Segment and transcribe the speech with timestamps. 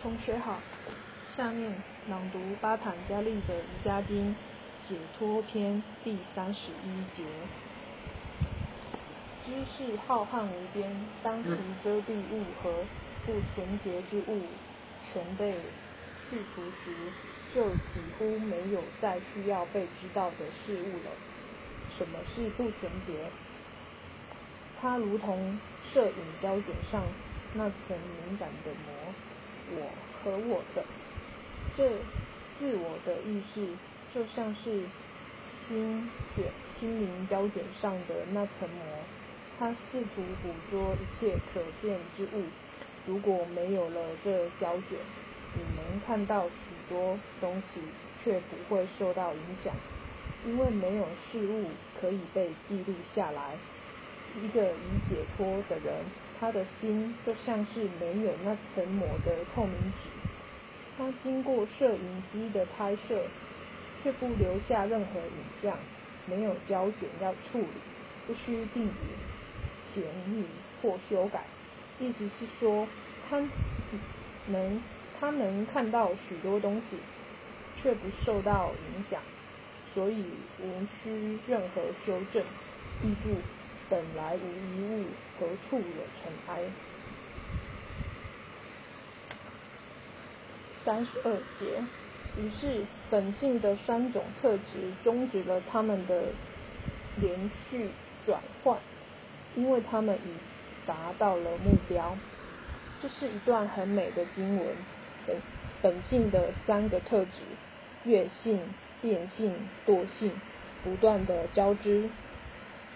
[0.00, 0.60] 同学好，
[1.36, 1.74] 下面
[2.08, 4.32] 朗读巴坦加利的《瑜伽经》
[4.88, 7.24] 解脱篇第三十一节。
[9.44, 10.88] 知识浩瀚无边，
[11.20, 11.50] 当其
[11.82, 12.84] 遮蔽物和
[13.26, 14.42] 不纯洁之物
[15.12, 15.54] 全被
[16.30, 16.94] 去除时，
[17.52, 21.10] 就几乎没有再需要被知道的事物了。
[21.98, 23.30] 什么是不纯洁？
[24.80, 25.58] 它如同
[25.92, 27.02] 摄影胶卷上
[27.54, 29.12] 那层敏感的膜。
[29.76, 29.90] 我
[30.22, 30.84] 和我的
[31.76, 31.88] 这
[32.58, 33.66] 自我的意识，
[34.14, 34.82] 就像是
[35.66, 36.46] 心卷
[36.78, 38.84] 心灵胶卷上的那层膜，
[39.58, 42.44] 它试图捕捉一切可见之物。
[43.06, 44.98] 如果没有了这胶卷，
[45.54, 46.52] 你能看到许
[46.88, 47.80] 多东西，
[48.22, 49.72] 却不会受到影响，
[50.44, 53.56] 因为没有事物可以被记录下来。
[54.42, 56.04] 一个已解脱的人。
[56.40, 60.08] 他的心就像是没有那层膜的透明纸，
[60.96, 63.24] 他经过摄影机的拍摄，
[64.00, 65.76] 却不留下任何影像，
[66.26, 67.66] 没有胶卷要处理，
[68.24, 68.92] 不需定语、
[69.92, 70.44] 显语
[70.80, 71.42] 或修改。
[71.98, 72.86] 意思是说，
[73.28, 73.42] 他
[74.46, 74.80] 能
[75.18, 76.98] 他能看到许多东西，
[77.82, 79.20] 却不受到影响，
[79.92, 80.24] 所以
[80.62, 82.44] 无需任何修正、
[83.02, 83.34] 记住。
[83.90, 85.04] 本来无一物，
[85.38, 85.82] 何处有
[86.22, 86.60] 尘埃？
[90.84, 91.82] 三十二节。
[92.36, 96.24] 于是，本性的三种特质终止了他们的
[97.20, 97.88] 连续
[98.26, 98.78] 转换，
[99.56, 102.16] 因为他们已达到了目标。
[103.02, 104.66] 这是一段很美的经文。
[105.26, 105.36] 本
[105.80, 107.30] 本性的三个特质：
[108.04, 108.60] 悦性、
[109.00, 109.54] 变性、
[109.86, 110.32] 惰性，
[110.84, 112.08] 不断的交织。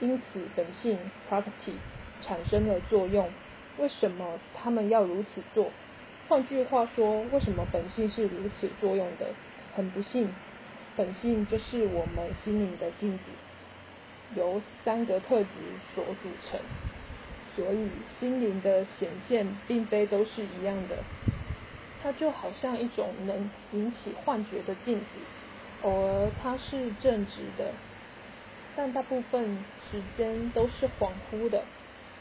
[0.00, 0.98] 因此，本性
[1.28, 1.74] （property）
[2.22, 3.28] 产生了作用。
[3.78, 5.70] 为什么他们要如此做？
[6.28, 8.28] 换句话说，为什么本性是如
[8.60, 9.26] 此作用的？
[9.74, 10.28] 很不幸，
[10.96, 13.24] 本性就是我们心灵的镜子，
[14.36, 15.48] 由三个特质
[15.94, 16.60] 所组成。
[17.56, 17.88] 所以，
[18.18, 20.96] 心灵的显现并非都是一样的。
[22.02, 25.04] 它就好像一种能引起幻觉的镜子，
[25.82, 27.72] 偶尔它是正直的。
[28.76, 29.58] 但大部分
[29.90, 31.64] 时间都是恍惚的。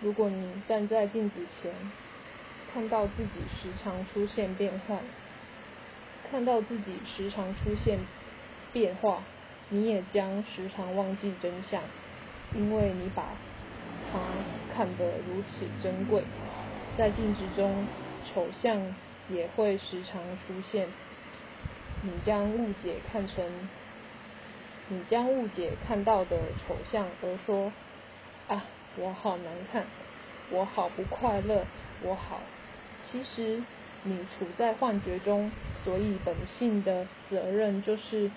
[0.02, 1.74] 如果你站在镜子前，
[2.74, 5.00] 看到自己时常出现变化，
[6.32, 8.00] 看到自己时常出现
[8.74, 9.24] 变化，
[9.70, 11.82] 你也将时常忘记真相，
[12.56, 13.24] 因为你把
[14.12, 14.20] 它
[14.74, 16.24] 看得如此珍贵。
[16.98, 17.86] 在镜子中，
[18.34, 18.96] 丑相
[19.30, 20.88] 也会时常出现，
[22.04, 23.46] 你将误解看成。
[24.92, 27.72] 你将误解看到的丑相，而说
[28.50, 28.66] ：“啊，
[28.98, 29.86] 我好难看，
[30.50, 31.64] 我好不快乐，
[32.02, 32.42] 我好。”
[33.12, 33.62] 其实
[34.02, 35.52] 你处在幻觉中，
[35.86, 38.32] 所以本性的责任就是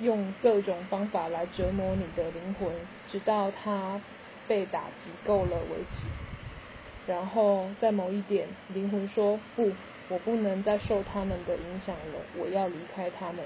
[0.00, 2.70] 用各种方法来折磨你的灵魂，
[3.10, 3.98] 直到它
[4.46, 7.10] 被打击够了为止。
[7.10, 9.72] 然后在某一点，灵魂说：“不，
[10.10, 13.42] 我不能再受他们的影响了，我要离开他们。”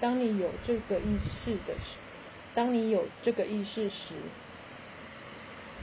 [0.00, 1.96] 当你有这个意识的时，
[2.54, 4.14] 当你有这个意识时，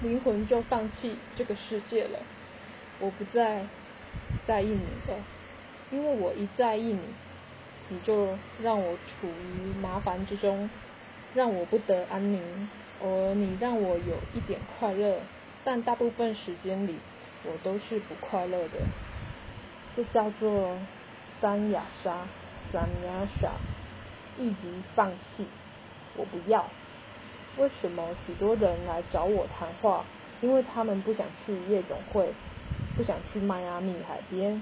[0.02, 2.20] 灵魂就放弃这个世界了。
[3.00, 3.66] 我不再
[4.48, 5.20] 在意你了，
[5.92, 7.02] 因为我一在意你，
[7.90, 10.70] 你就让我处于麻烦之中，
[11.34, 12.70] 让我不得安宁。
[13.04, 15.20] 而你让我有一点快乐，
[15.66, 16.96] 但大部分时间里，
[17.44, 18.80] 我都是不快乐的。
[19.96, 20.78] 这叫做
[21.42, 22.26] 三雅沙，
[22.72, 23.52] 三雅沙。
[24.38, 25.46] 立即放弃，
[26.16, 26.66] 我不要。
[27.58, 30.04] 为什么许多人来找我谈话？
[30.42, 32.34] 因为他们不想去夜总会，
[32.98, 34.62] 不想去迈阿密海边，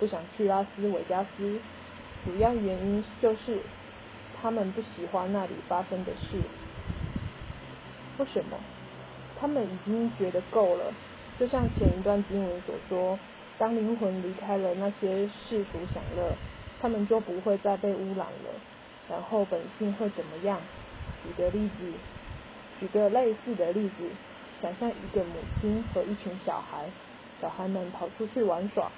[0.00, 1.60] 不想去拉斯维加斯。
[2.24, 3.60] 主要原因就是
[4.40, 6.40] 他们不喜欢那里发生的事。
[8.18, 8.58] 为什么？
[9.38, 10.92] 他们已经觉得够了。
[11.38, 13.18] 就像前一段经文所说，
[13.58, 16.32] 当灵魂离开了那些世俗享乐，
[16.80, 18.50] 他们就不会再被污染了。
[19.08, 20.58] 然后本性会怎么样？
[21.22, 21.92] 举个例子，
[22.80, 24.10] 举个类似的例子，
[24.60, 26.86] 想象一个母亲和一群小孩，
[27.40, 28.90] 小孩们跑出去玩耍，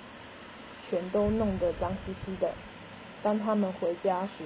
[0.88, 2.52] 全都弄得脏兮兮的。
[3.22, 4.44] 当他们回家时，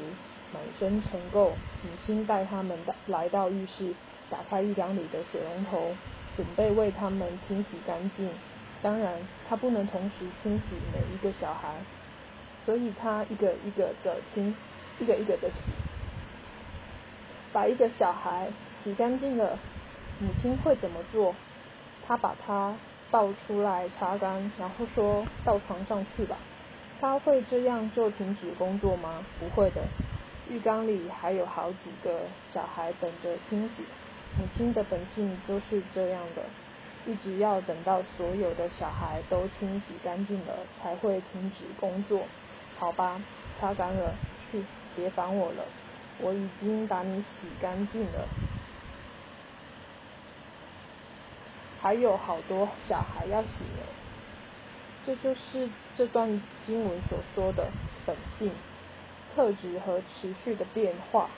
[0.52, 1.50] 满身尘垢，
[1.82, 3.94] 母亲带他们来到浴室，
[4.30, 5.94] 打开一两里的水龙头，
[6.36, 8.28] 准备为他们清洗干净。
[8.82, 9.18] 当然，
[9.48, 11.74] 他不能同时清洗每一个小孩，
[12.64, 14.54] 所以他一个一个的清。
[15.00, 15.72] 一个一个的洗，
[17.52, 18.48] 把一个小孩
[18.82, 19.58] 洗干净了，
[20.20, 21.34] 母亲会怎么做？
[22.06, 22.74] 她把他
[23.10, 26.36] 抱出来擦干，然后说到床上去吧。
[27.00, 29.24] 他会这样就停止工作吗？
[29.38, 29.80] 不会的，
[30.50, 32.20] 浴缸里还有好几个
[32.52, 33.84] 小孩等着清洗。
[34.38, 36.42] 母亲的本性都是这样的，
[37.06, 42.22] 一直要等到所有的小孩都清洗干净了，才会停止工作。
[42.78, 43.20] 好吧，
[43.58, 44.14] 擦干了，
[44.52, 44.62] 去，
[44.96, 45.64] 别烦我了，
[46.20, 48.28] 我已经把你洗干净了。
[51.80, 53.82] 还有好多小孩要洗呢。
[55.06, 57.70] 这就是这段经文所说的
[58.06, 58.52] 本性、
[59.34, 61.30] 特质和持续的变化。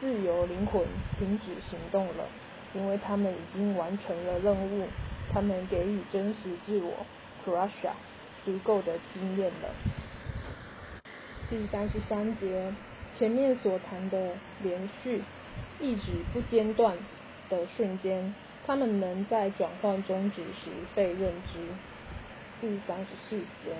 [0.00, 0.86] 自由灵魂
[1.18, 2.24] 停止行动了，
[2.72, 4.86] 因为他们已经完成了任务。
[5.32, 7.04] 他们给予真实自我
[7.44, 7.90] Krusha
[8.44, 9.68] 足够的经验了。
[11.50, 12.72] 第三十三节，
[13.18, 15.20] 前面所谈的连续、
[15.80, 16.96] 一直不间断
[17.50, 18.32] 的瞬间，
[18.64, 21.58] 他们能在转换终止时被认知。
[22.60, 23.74] 第三十四节，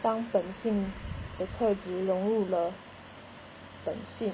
[0.00, 0.90] 当本性
[1.38, 2.72] 的特质融入了
[3.84, 4.32] 本性，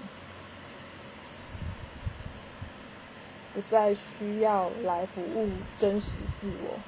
[3.53, 5.49] 不再需要来服务
[5.81, 6.07] 真实
[6.41, 6.79] 自我，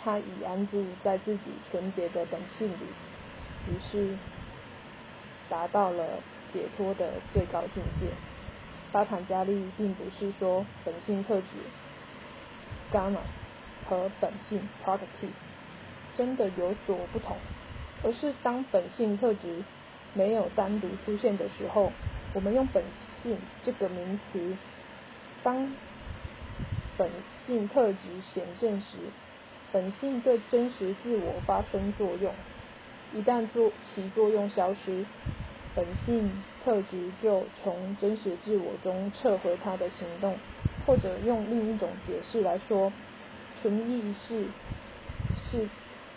[0.00, 2.86] 他已安住在自己纯洁的本性里，
[3.68, 4.16] 于是
[5.48, 6.20] 达到了
[6.54, 8.06] 解脱的最高境界。
[8.92, 11.46] 巴坦加利并不是说本性特质
[12.90, 13.18] gamma
[13.86, 15.28] 和本性 property。
[16.16, 17.36] 真的有所不同，
[18.04, 19.64] 而是当本性特质
[20.12, 21.90] 没有单独出现的时候，
[22.34, 22.84] 我们用本
[23.20, 24.56] 性这个名词。
[25.42, 25.74] 当
[26.96, 27.10] 本
[27.44, 27.98] 性特质
[28.32, 28.96] 显现时，
[29.72, 32.32] 本性对真实自我发生作用。
[33.12, 35.04] 一旦作其作用消失，
[35.74, 40.36] 本性特质就从真实自我中撤回他的行动，
[40.86, 42.92] 或者用另一种解释来说，
[43.62, 44.44] 纯意识
[45.50, 45.68] 是。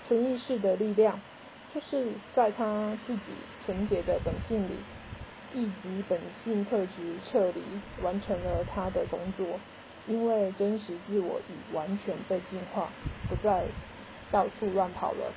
[0.07, 1.19] 纯意识的力量，
[1.75, 3.23] 就是在他自己
[3.65, 4.71] 纯洁的本性里，
[5.53, 7.61] 以及本性特质撤离，
[8.01, 9.59] 完成了他的工作。
[10.07, 12.87] 因为真实自我已完全被净化，
[13.27, 13.65] 不再
[14.31, 15.33] 到处乱跑了。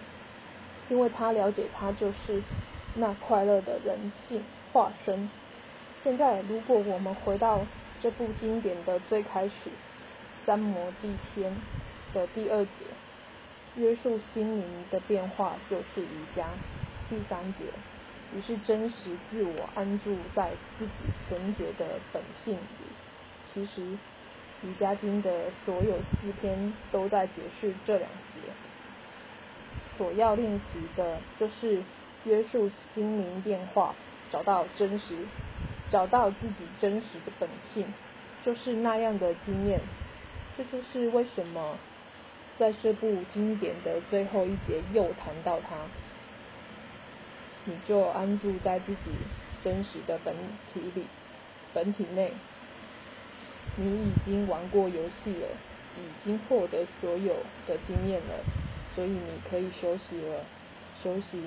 [0.89, 2.41] 因为他了解，他就是
[2.95, 4.43] 那快乐的人性
[4.73, 5.31] 化身。
[6.03, 7.61] 现在，如果我们回到
[8.03, 9.71] 这部经典的最开始，
[10.47, 11.55] 三摩地篇
[12.15, 12.71] 的第二节。
[13.77, 16.45] 约束心灵的变化就是瑜伽。
[17.09, 17.65] 第三节，
[18.35, 20.93] 于是真实自我安住在自己
[21.29, 22.87] 纯洁的本性里。
[23.55, 23.97] 其实，
[24.63, 28.41] 瑜伽经的所有四篇都在解释这两节。
[29.97, 31.83] 所要练习的就是
[32.25, 33.95] 约束心灵变化，
[34.31, 35.27] 找到真实，
[35.91, 37.93] 找到自己真实的本性，
[38.45, 39.81] 就是那样的经验。
[40.57, 41.77] 这就是为什么。
[42.59, 45.77] 在这部经典的最后一节又谈到它，
[47.65, 49.13] 你就安住在自己
[49.65, 50.35] 真实的本
[50.75, 51.07] 体里，
[51.73, 52.33] 本体内，
[53.77, 55.49] 你已经玩过游戏了，
[55.97, 57.37] 已经获得所有
[57.67, 58.45] 的经验了，
[58.95, 60.45] 所以你可以休息了。
[61.03, 61.43] 休息，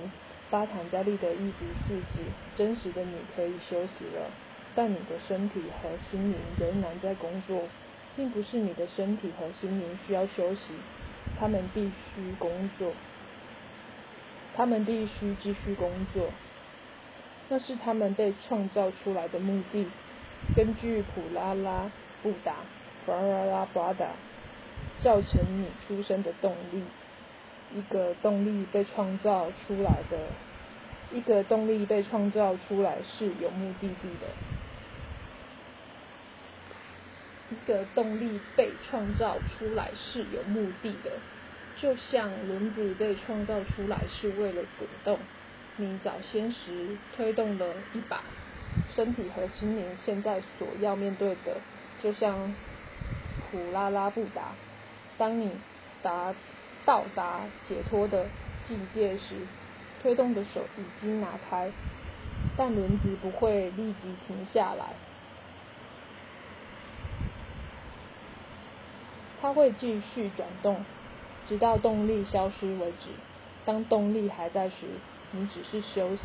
[0.49, 4.29] 巴坦加利的意思是指真实的你可以休息了，
[4.75, 7.63] 但你的身体和心灵仍然在工作，
[8.15, 10.73] 并不是你的身体和心灵需要休息。
[11.39, 12.93] 他们必须工作，
[14.55, 16.29] 他们必须继续工作，
[17.49, 19.87] 那是他们被创造出来的目的。
[20.55, 21.89] 根据普拉拉
[22.21, 22.57] 布达
[23.07, 24.09] （Pralada Buddha）
[25.01, 26.83] 造成你出生的动力，
[27.75, 30.17] 一个动力被创造出来的，
[31.11, 34.27] 一个动力被创造出来是有目的地的。
[37.49, 41.11] 一个动力被创造出来是有目的的，
[41.79, 45.19] 就像轮子被创造出来是为了滚动。
[45.75, 48.21] 你早先时推动了一把，
[48.95, 51.57] 身体和心灵现在所要面对的，
[52.01, 52.53] 就像
[53.51, 54.53] 普拉拉布达，
[55.17, 55.51] 当你
[56.01, 56.33] 达
[56.85, 58.25] 到达解脱的
[58.67, 59.35] 境界时，
[60.01, 61.71] 推动的手已经拿开，
[62.57, 64.87] 但轮子不会立即停下来。
[69.41, 70.83] 它会继续转动，
[71.49, 73.09] 直到动力消失为止。
[73.65, 74.75] 当动力还在时，
[75.31, 76.23] 你只是休息，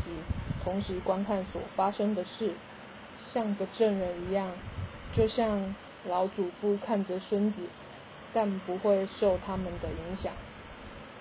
[0.64, 2.52] 同时观看所发生的事，
[3.32, 4.50] 像个证人一样，
[5.16, 5.74] 就像
[6.04, 7.58] 老祖父看着孙子，
[8.32, 10.32] 但不会受他们的影响。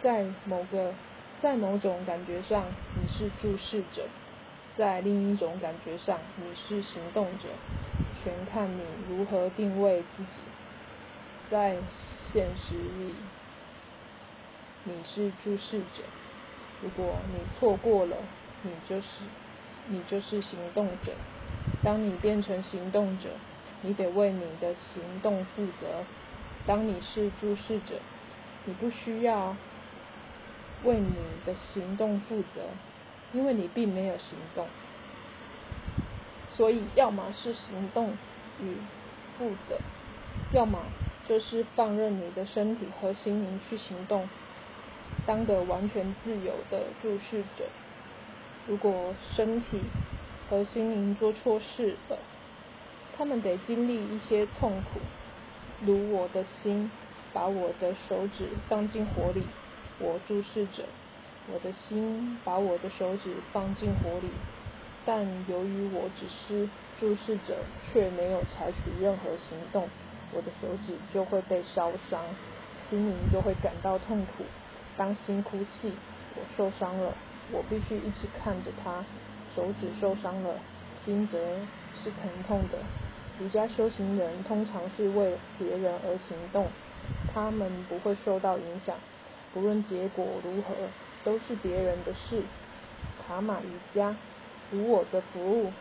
[0.08, 0.94] 在某个，
[1.44, 2.64] 在某种感觉上，
[2.96, 4.04] 你是注视者；
[4.78, 7.50] 在另一种感觉上，你是行动者。
[8.24, 10.30] 全看你如何定位自己。
[11.52, 11.76] 在
[12.32, 13.14] 现实里，
[14.86, 16.04] 你是注视者；
[16.82, 18.16] 如果你错过了，
[18.64, 19.08] 你就是
[19.90, 21.12] 你就是行动者。
[21.84, 23.28] 当你变成行动者，
[23.82, 26.06] 你得为你的行动负责。
[26.66, 28.00] 当你是注视者，
[28.64, 29.54] 你不需要
[30.84, 31.16] 为你
[31.46, 32.62] 的行动负责，
[33.34, 34.68] 因为你并没有行动。
[36.56, 38.12] 所以，要么是行动
[38.62, 38.76] 与
[39.38, 39.78] 负责，
[40.54, 40.80] 要么
[41.28, 44.28] 就是放任你的身体和心灵去行动。
[45.26, 47.66] 当个完全自由的注视者，
[48.66, 49.82] 如果身体
[50.50, 52.18] 和心灵做错事了，
[53.18, 55.00] 他们得经历一些痛苦，
[55.86, 56.90] 如我的心
[57.34, 59.44] 把我的手指放进火里，
[60.00, 60.84] 我注视着，
[61.52, 64.30] 我的心把我的手指放进火里，
[65.06, 67.58] 但由于我只是注视着，
[67.92, 69.90] 却没有采取任何行动，
[70.34, 72.22] 我的手指就会被烧伤，
[72.90, 74.44] 心灵就会感到痛苦。
[74.96, 75.92] 当心哭泣，
[76.36, 77.14] 我受伤了，
[77.52, 79.04] 我必须一直看着他，
[79.56, 80.56] 手指受伤了，
[81.06, 81.38] 心则
[82.04, 82.78] 是疼痛的。
[83.40, 86.68] 瑜伽修行人通常是为别人而行动，
[87.34, 88.96] 他们不会受到影响，
[89.58, 90.76] 不论结果如何，
[91.24, 92.44] 都是别人的事。
[93.28, 94.16] 卡玛瑜伽，
[94.72, 95.72] 无我的服务，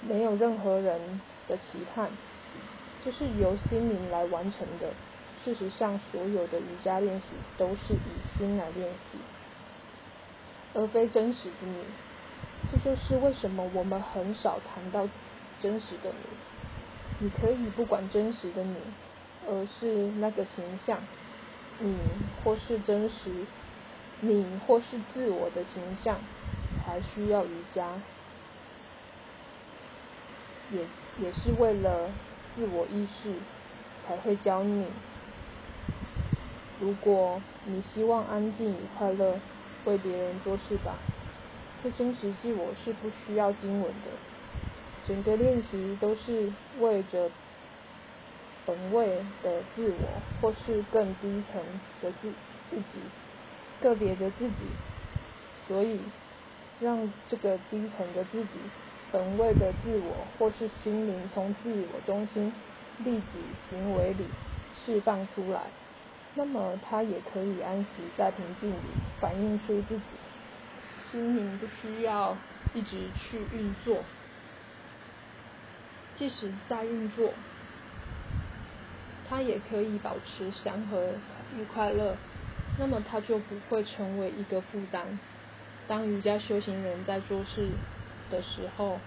[0.00, 2.10] 没有任何人的期盼，
[3.04, 4.90] 这是由心灵来完成的。
[5.44, 9.18] 事实上，所有的瑜伽练习都是以心来练习，
[10.74, 11.84] 而非真实的你。
[12.72, 15.08] 这就是为什么我们很少谈到
[15.62, 17.24] 真实的你。
[17.24, 18.74] 你可以不管真实的你，
[19.48, 20.98] 而是那个形象，
[21.82, 21.96] 你
[22.44, 23.30] 或是真实，
[24.20, 26.18] 你或是自我的形象，
[26.78, 27.88] 才需要瑜伽。
[30.72, 30.86] 也
[31.24, 32.10] 也是为了
[32.54, 33.32] 自我意识，
[34.06, 34.86] 才会教你。
[36.80, 39.40] 如果你希望安静与快乐，
[39.84, 40.96] 为别人做事吧。
[41.82, 44.10] 这真实自我是不需要经文的。
[45.08, 47.30] 整个练习都是为着
[48.66, 49.06] 本位
[49.42, 51.62] 的自我，或是更低层
[52.02, 52.32] 的自
[52.70, 52.98] 自己，
[53.80, 54.54] 个别的自己。
[55.66, 56.00] 所以，
[56.80, 58.58] 让这个低层的自己，
[59.12, 62.52] 本位的自我，或是心灵，从自我中心
[62.98, 63.38] 利己
[63.68, 64.24] 行为里
[64.84, 65.62] 释放出来。
[66.34, 68.76] 那么，他也可以安息在平静里，
[69.20, 70.04] 反映出自己
[71.10, 72.36] 心灵不需要
[72.72, 73.98] 一直去运作。
[76.16, 77.32] 即使在运作，
[79.30, 81.12] 他也可以保持祥和
[81.56, 82.16] 与快乐。
[82.78, 85.18] 那么，他就不会成为一个负担。
[85.86, 87.68] 当瑜伽修行人在做事
[88.30, 88.98] 的时候，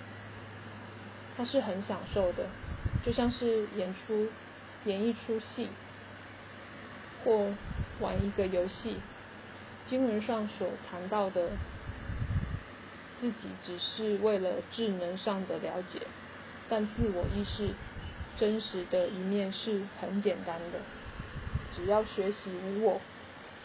[1.35, 2.47] 他是很享受的，
[3.05, 4.29] 就像是演出
[4.85, 5.67] 演一出戏。
[7.25, 7.47] 或
[8.01, 8.97] 玩一个游戏，
[9.87, 11.51] 经文上所谈到的
[13.21, 16.01] 自己，只是为了智能上的了解，
[16.67, 17.69] 但自我意识
[18.37, 20.79] 真实的一面是很简单的。
[21.75, 23.01] 只要学习无我，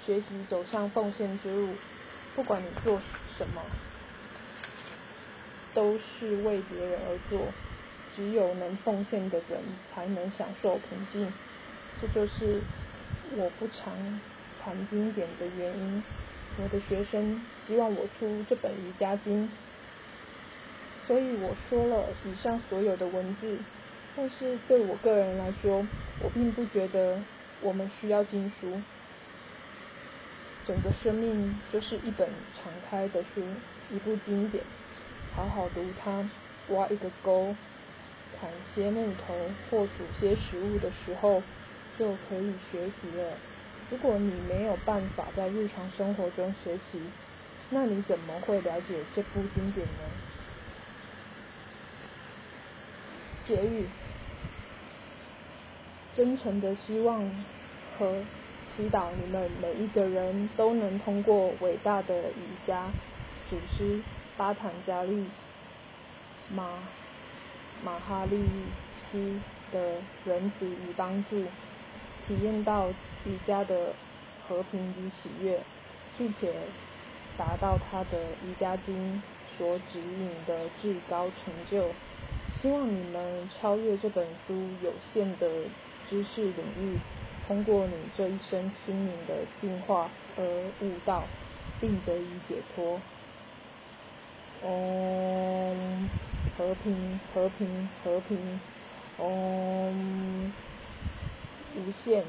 [0.06, 1.74] 学习走向奉献之路，
[2.34, 3.00] 不管你做
[3.36, 3.62] 什么，
[5.74, 7.46] 都是为别人而做。
[8.16, 9.60] 只有能奉献的人，
[9.94, 11.32] 才能享受平静。
[12.00, 12.60] 这就是。
[13.36, 13.92] 我不常
[14.64, 16.02] 谈经典的原因，
[16.56, 19.50] 我的学生希望我出这本瑜伽经，
[21.06, 23.58] 所以我说了以上所有的文字。
[24.20, 25.86] 但是对我个人来说，
[26.18, 27.22] 我并不觉得
[27.62, 28.82] 我们需要经书。
[30.66, 32.28] 整个生命就是一本
[32.60, 33.44] 敞开的书，
[33.92, 34.64] 一部经典，
[35.36, 36.28] 好好读它，
[36.70, 37.54] 挖一个沟，
[38.40, 39.34] 砍些木头
[39.70, 41.40] 或煮些食物的时候。
[41.96, 43.32] 就可以学习了。
[43.90, 47.00] 如果你没有办法在日常生活中学习，
[47.70, 50.04] 那你怎么会了解这部经典呢？
[53.44, 53.88] 结语：
[56.18, 57.30] 真诚的希望
[57.96, 58.24] 和
[58.76, 62.86] 祈祷，你们每一个人都能通过伟大的瑜伽
[63.48, 64.00] 祖师
[64.36, 65.26] 巴坦加利
[66.52, 66.80] 马
[67.84, 68.36] 马哈利
[69.12, 71.44] 西的仁慈与帮助。
[72.26, 72.88] 体验到
[73.24, 73.94] 瑜伽的
[74.48, 75.60] 和平与喜悦，
[76.18, 76.52] 并且
[77.38, 79.22] 达到他的瑜伽经
[79.56, 81.90] 所指引的至高成就。
[82.60, 85.48] 希望你们超越这本书有限的
[86.08, 86.98] 知识领域，
[87.46, 90.44] 通过你这一生心灵的进化而
[90.80, 91.24] 悟道，
[91.80, 93.00] 并得以解脱。
[94.64, 96.08] 嗯，
[96.56, 98.60] 和平，和平，和平。
[99.20, 100.52] 嗯。
[101.76, 102.24] 无限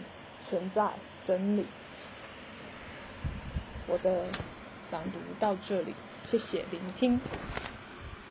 [0.48, 0.91] 存在
[1.25, 1.65] 真理。
[3.88, 4.25] 我的
[4.91, 5.95] 朗读到这里，
[6.29, 7.19] 谢谢聆听。